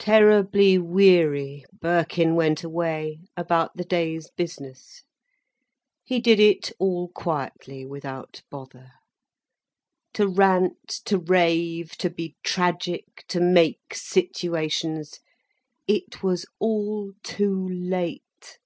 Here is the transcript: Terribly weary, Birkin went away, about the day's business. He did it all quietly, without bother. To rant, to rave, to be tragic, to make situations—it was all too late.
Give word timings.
Terribly 0.00 0.76
weary, 0.76 1.64
Birkin 1.80 2.34
went 2.34 2.64
away, 2.64 3.20
about 3.36 3.76
the 3.76 3.84
day's 3.84 4.28
business. 4.36 5.04
He 6.02 6.18
did 6.18 6.40
it 6.40 6.72
all 6.80 7.10
quietly, 7.10 7.86
without 7.86 8.42
bother. 8.50 8.90
To 10.14 10.26
rant, 10.26 10.88
to 11.04 11.16
rave, 11.16 11.92
to 11.98 12.10
be 12.10 12.34
tragic, 12.42 13.24
to 13.28 13.40
make 13.40 13.94
situations—it 13.94 15.20
was 16.24 16.44
all 16.58 17.12
too 17.22 17.68
late. 17.68 18.58